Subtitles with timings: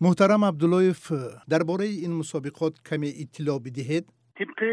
[0.00, 1.00] муҳтарам абдуллоев
[1.48, 4.04] дар бораи ин мусобиқот каме иттилоъ бидиҳед?
[4.38, 4.68] Тибқи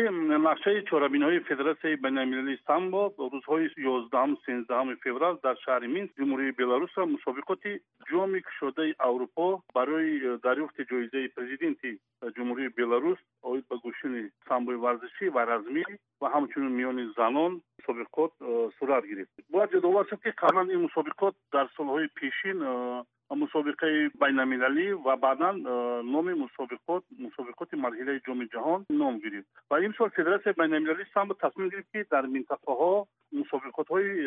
[0.49, 3.01] нақшаи чорабинҳои федерасияи байналмилалии самбо
[3.33, 7.72] рӯзҳои ёздаҳам сенздаҳами феврал дар шаҳри минск ҷумҳурии беларуса мусобиқоти
[8.09, 9.48] ҷоми кушодаи аврупо
[9.78, 10.12] барои
[10.48, 11.92] дарёфти ҷоизаи президенти
[12.36, 13.20] ҷумҳурии беларус
[13.50, 15.86] оид ба гӯшини самбои варзишӣ ва размӣ
[16.21, 19.32] ва ҳамчунин миёни занон мусобиқот э, сурат гирифт.
[19.54, 23.04] Бояд ёдовар шуд ки қаблан ин мусобиқот дар солҳои пешин э,
[23.36, 29.50] мусобиқаи байналмилалӣ ва баъдан э, номи мусобиқот мусобиқоти марҳилаи ҷоми ҷаҳон ном гирифт.
[29.71, 34.25] Ва имсол федератсияи байналмилалӣ самбо تصمیم گرفت که در منطقه ها مسابقات های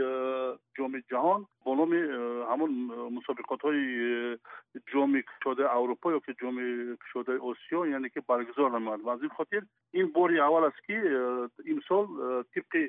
[0.79, 1.93] جام جهان با نام
[2.51, 2.71] همون
[3.17, 4.39] مسابقات های
[4.93, 6.57] جام کشاده اروپا یا که جام
[6.97, 10.97] کشاده آسیا یعنی که برگزار نمود و از این خاطر این باری اول است که
[11.67, 12.07] امسال
[12.55, 12.89] طبق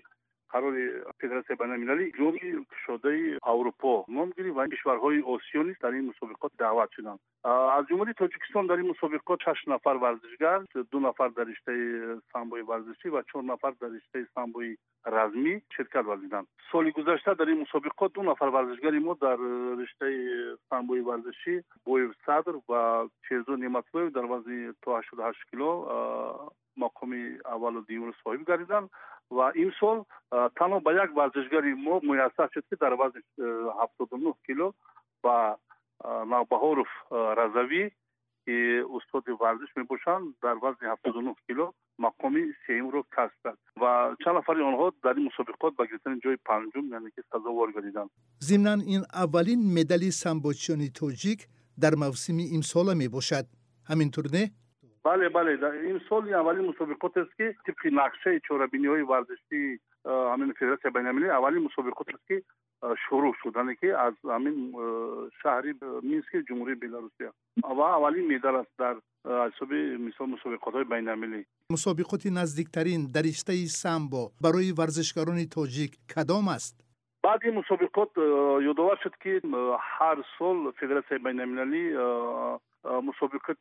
[0.54, 0.84] қарори
[1.20, 6.90] федератсияи байналмилалӣ ҷоми кушодаи аврупо ном гирифт ва кишварҳои осиё низ дар ин мусобиқот даъват
[6.96, 7.20] шуданд.
[7.44, 10.60] Аз ҷумлади тоҷикистон дар ин мусобиқот шаш нафар варзишгар
[10.92, 16.48] ду нафар дар риштаи самбои варзишӣ ва чор нафар дар риштаи самбои размӣ ширкат варзиданд.
[16.72, 19.38] Соли гузашта дар ин мусобиқот ду нафар варзишгари мо дар
[19.82, 25.72] риштаи самбои варзишӣ боев садр ва шерзо неъматуллоев дар вазни то ҳаштоду ҳашт кило
[26.78, 28.90] мақоми аввалу дуюмро соҳиб гардиданд
[29.32, 30.06] و این سال
[30.56, 33.22] تانو به یک ورزشگری ما میسر شد که در وزن
[33.84, 34.72] 79 کیلو
[35.24, 35.56] و
[36.06, 37.92] نوبهارف رضوی
[38.46, 43.58] که استاد ورزش می باشند در وزن 79 کیلو مقام سیم رو کسب کرد.
[43.82, 48.10] و چند نفر آنها در این مسابقات به گرفتن جای پنجم یعنی که سزاوار گردیدند
[48.42, 51.48] ضمنا این اولین مدال سمبوچیان توجیک
[51.80, 53.46] در موسم امسال می باشد
[53.88, 54.52] همینطور نه؟
[55.08, 60.94] بله بله این سال اولین مسابقات است که طبق نقشه چهاربینی های ورزشی همین فدراسیون
[60.94, 62.44] بین المللی اولین مسابقات است که
[63.10, 64.74] شروع شدن یعنی که از همین
[65.44, 67.34] شهری مینسک جمهوری بلاروسیا
[67.64, 73.54] و اولین میدال است در حساب مثال مسابقات های بین المللی مسابقات نزدیکترین در رشته
[73.66, 76.88] سمبا برای ورزشکاران تاجیک کدام است؟
[77.24, 78.18] بعد این مسابقات
[78.64, 79.42] یادآور شد که
[79.80, 81.98] هر سال فدراسیون بین المللی
[82.86, 83.58] مسابقات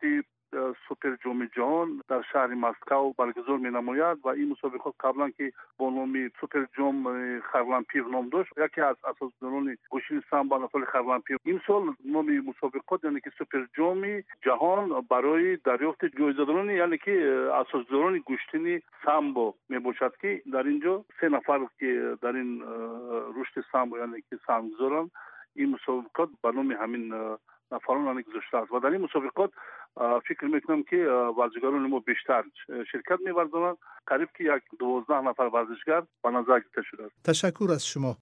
[0.88, 5.90] سوپر جام جهان در شهر مسکو برگزار می نماید و این مسابقات قبلا که با
[5.90, 8.52] نام سوپر جام خرلن پیو نام داشت.
[8.58, 13.66] یکی از اساسداران گوشین سامبا نسل خرلن پیو این سال نام مسابقات یعنی که سوپر
[13.76, 21.04] جام جهان برای دریافت جایزه‌داران یعنی که اساسداران گوشتین سمبا می باشد که در اینجا
[21.20, 22.62] سه نفر که در این
[23.36, 25.10] رشد سمبا یعنی که سمگزاران
[25.54, 27.36] این مسابقات به نام همین
[27.86, 28.72] فعالانان گذاشته است.
[28.72, 29.50] و در این مسابقات
[30.28, 30.96] فکر می‌کنم که
[31.38, 32.44] ورزشگران ما بیشتر
[32.92, 37.14] شرکت میورزند قریب که یک دوازده نفر ورزشگر به نظر گرفته شده است.
[37.24, 38.14] تشکر از شما.